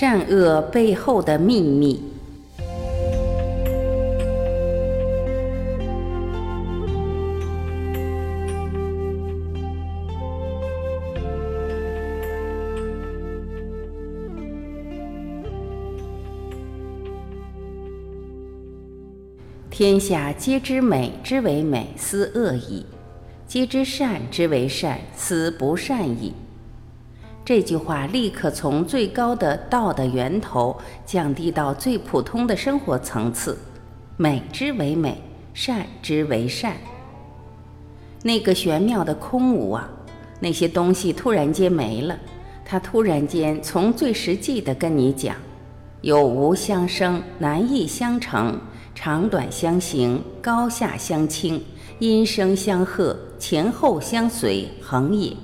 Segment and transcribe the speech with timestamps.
[0.00, 2.00] 善恶背后的秘密。
[19.68, 22.84] 天下皆知美之为美，斯恶已；
[23.48, 26.32] 皆知善之为善，斯不善已。
[27.48, 30.76] 这句话立刻从最高的道的源头
[31.06, 33.56] 降低到最普通的生活层次。
[34.18, 35.16] 美之为美，
[35.54, 36.76] 善之为善。
[38.22, 39.88] 那个玄妙的空无啊，
[40.40, 42.18] 那些东西突然间没了，
[42.66, 45.34] 它突然间从最实际的跟你讲：
[46.02, 48.60] 有无相生，难易相成。
[48.94, 51.64] 长短相形，高下相倾，
[51.98, 55.34] 音声相和，前后相随，恒也。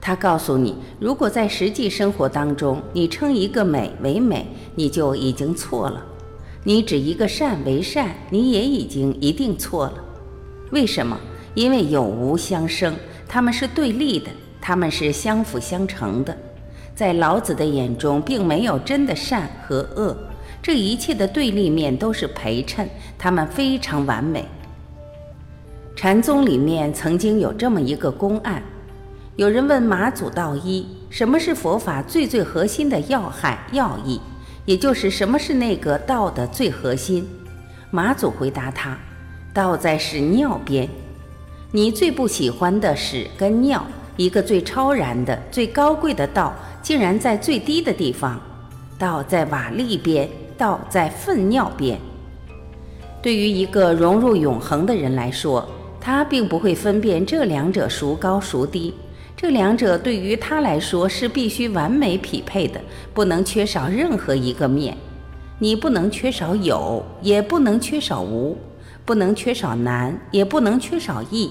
[0.00, 6.00] 他告诉你，如果在实际生活当中，你称一个美为美，你就已经错了；
[6.64, 9.94] 你指一个善为善，你也已经一定错了。
[10.70, 11.18] 为什么？
[11.54, 12.94] 因为有无相生，
[13.26, 16.36] 他们是对立的，他们是相辅相成的。
[16.94, 20.16] 在老子的眼中，并没有真的善和恶。
[20.62, 24.44] 这一切的对立面都是陪衬，他们非常完美。
[25.96, 28.62] 禅宗里面曾经有这么一个公案，
[29.38, 34.20] 有人问马祖道一：“什么是佛法最最核心的要害要义？
[34.64, 37.24] 也就是什么是那个道的最核心？”
[37.92, 38.98] 马祖回答他
[39.54, 40.88] ：“道在屎尿边。
[41.70, 48.40] 你最不喜欢的屎跟尿，一个最超然的、最高贵的道，竟然在最低的地方。
[48.98, 50.28] 道在瓦砾边。”
[50.58, 51.96] 道在粪尿边。
[53.22, 55.64] 对于一个融入永恒的人来说，
[56.00, 58.92] 他并不会分辨这两者孰高孰低。
[59.40, 62.80] 这两者对于他来说是必须完美匹配的，
[63.14, 64.96] 不能缺少任何一个面。
[65.60, 68.56] 你不能缺少有，也不能缺少无；
[69.04, 71.50] 不能缺少难，也不能缺少易；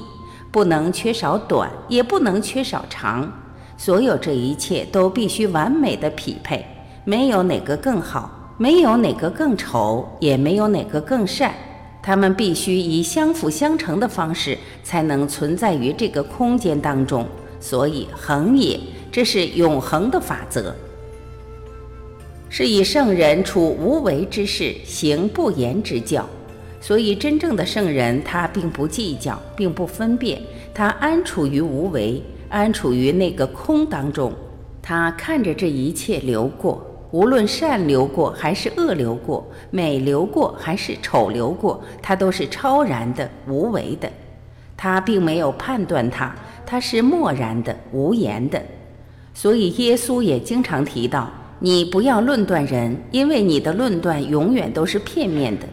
[0.51, 3.31] 不能缺少短，也不能缺少长。
[3.77, 6.65] 所有这一切都必须完美的匹配，
[7.05, 8.29] 没有哪个更好。
[8.57, 11.53] 没有哪个更丑，也没有哪个更善，
[12.01, 17.25] 它们必须以相辅相成的方式才能存在于这个空间当中。
[17.59, 18.79] 所以恒也，
[19.11, 20.75] 这是永恒的法则，
[22.49, 26.27] 是以圣人处无为之事，行不言之教。
[26.79, 30.41] 所以真正的圣人，他并不计较，并不分辨，
[30.73, 34.31] 他安处于无为，安处于那个空当中，
[34.81, 36.83] 他看着这一切流过。
[37.11, 44.09] 无论善流过还是恶流过，美流过还是丑流过，他都是超然的、无为的。
[44.75, 46.35] 他并没有判断它，
[46.67, 48.61] 它是漠然的、无言的。
[49.33, 55.65] 所以耶稣也经常提到：你不要论断人，因为你的论断永远都是片面的。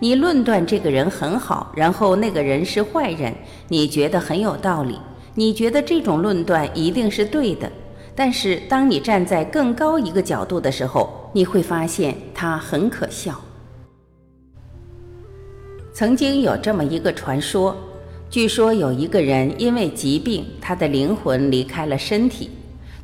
[0.00, 3.34] 你论断这个人很好，然后那个人是坏人，
[3.68, 4.98] 你觉得很有道理，
[5.34, 7.70] 你觉得这种论断一定是对的。
[8.14, 13.40] 但是，当你站在更高一个角度的时候，你会发现它很可笑。
[15.92, 17.76] 曾经有这么一个传说，
[18.30, 22.50] 据说有一个人因为疾病，他的灵魂离开了身体，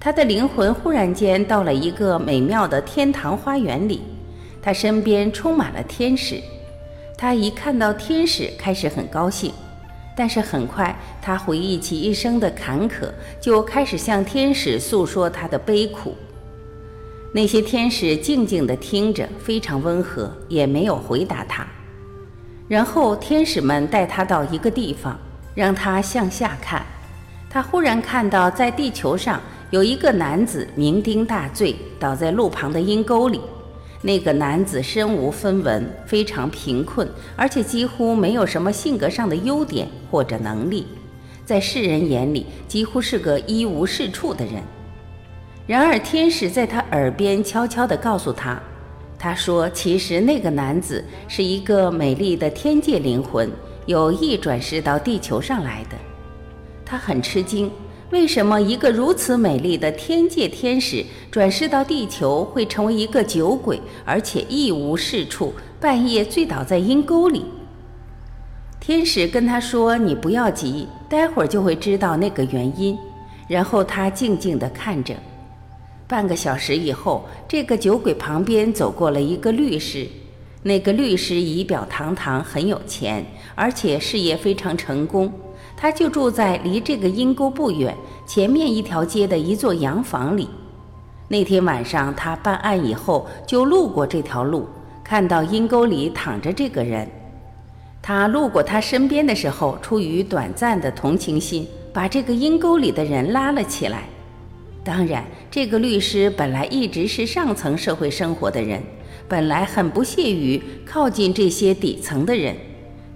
[0.01, 4.01] 他的灵魂忽然间到了一个美妙的天堂花园里，
[4.61, 6.41] 他身边充满了天使，
[7.17, 9.53] 他一看到天使，开始很高兴。
[10.17, 13.09] 但是很快，他回忆起一生的坎坷，
[13.41, 16.15] 就开始向天使诉说他的悲苦。
[17.33, 21.67] 那些天使静静地听着，非常温和，也没有回答他。
[22.71, 25.19] 然后，天使们带他到一个地方，
[25.57, 26.87] 让他向下看。
[27.51, 33.41] 他忽然看到，在地球上有一个男子酩酊大醉，倒在路旁的阴沟里。
[34.03, 40.87] 那个男子身无分文，非常贫困，而且几乎没有什么性格上的优点或者能力，
[41.45, 44.63] 在世人眼里几乎是个一无是处的人。
[45.67, 48.61] 然而天使在他耳边悄悄地告诉他
[49.23, 53.51] ：“他说，其实那个男子是一个美丽的天界灵魂，
[53.85, 55.97] 有意转世到地球上来的。”
[56.87, 57.71] 他很吃惊。
[58.11, 67.45] 为什么一个如此美丽的天界天使转世到地球会成为一个酒鬼，而且一无是处，半夜醉倒在阴沟里？
[68.81, 72.99] 天使跟他说：“你不要急，待会儿就会知道那个原因。”
[73.47, 75.15] 然后他静静地看着。
[76.11, 80.09] 半个小时以后，这个酒鬼旁边走过了一个律师。
[80.65, 83.25] 那个律师仪表堂堂，很有钱，
[83.55, 85.33] 而且事业非常成功。
[85.77, 87.97] 他就住在离这个阴沟不远、
[88.27, 90.49] 前面一条街的一座洋房里。
[91.29, 94.67] 那天晚上，他办案以后就路过这条路，
[95.05, 97.09] 看到阴沟里躺着这个人。
[98.03, 104.09] 他路过他身边的时候，出于短暂的同情心，把这个阴沟里的人拉了起来。
[104.91, 108.83] 当然，这个律师本来一直是上层社会生活的人，
[109.29, 112.57] 本来很不屑于靠近这些底层的人。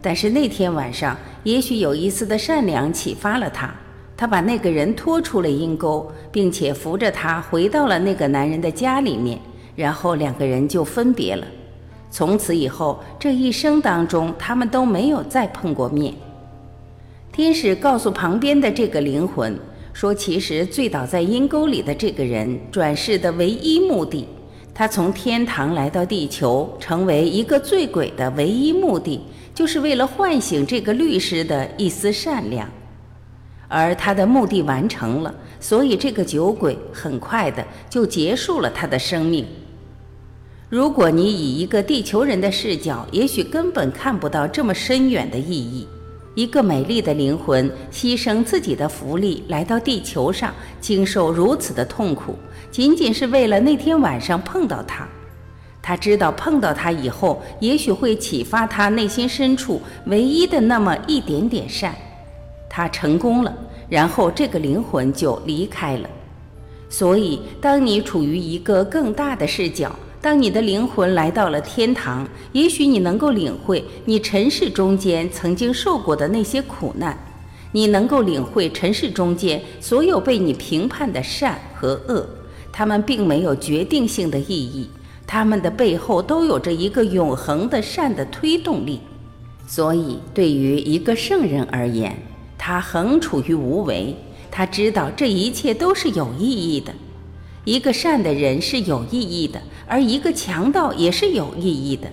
[0.01, 3.75] 但是那天晚上，也许有一丝的善良启发了他。
[4.17, 9.37] 他把那个人拖出了阴沟，并且扶着他回到了那个男人的家里面，
[9.75, 11.45] 然后两个人就分别了。
[12.09, 16.15] 从此以后，这一生当中，他们都没有再碰过面。
[17.33, 19.59] 天使告诉旁边的这个灵魂
[19.95, 24.27] 说：“其实醉倒在阴沟里的这个人转世的唯一目的，
[24.75, 29.21] 他从天堂来到地球，成为一个醉鬼的唯一目的，
[29.55, 32.69] 就是为了唤醒这个律师的一丝善良。”
[33.69, 39.47] 而他的目的完成了，所以这个酒鬼很快的就结束了他的生命。
[40.69, 45.87] 如果你以一个地球人的视角，也许根本看不到这么深远的意义。
[46.35, 52.37] 一个美丽的灵魂牺牲自己的福利来到地球上，经受如此的痛苦，
[52.71, 55.07] 仅仅是为了那天晚上碰到他。
[55.81, 61.95] 他知道碰到他以后，也许会启发他内心深处唯一的那么一点点善。
[62.69, 63.55] 他成功了，
[63.89, 66.09] 然后这个灵魂就离开了。
[66.89, 77.15] 所以，当你处于一个更大的视角，当你的灵魂来到了天堂，也许你能够领会你尘世中间曾经受过的那些苦难，
[77.73, 82.27] 你能够领会尘世中间所有被你评判的善和恶，
[82.73, 84.89] 他们并没有决定性的意义，
[85.27, 89.01] 他们的背后都有着一个永恒的善的推动力。
[89.67, 92.17] 所以，对于一个圣人而言，
[92.57, 94.17] 他横处于无为，
[94.51, 96.95] 他知道这一切都是有意义的。
[97.65, 102.07] 一个善的人是有意义的，而一个强盗也是有意义的。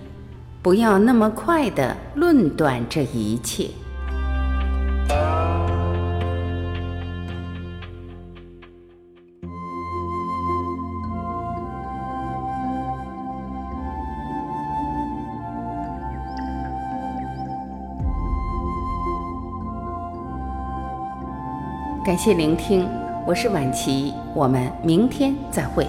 [0.62, 3.68] 不要那么快的论断这一切。
[22.06, 22.88] 感谢聆听，
[23.23, 25.85] 我是晚琪，我们明天再会。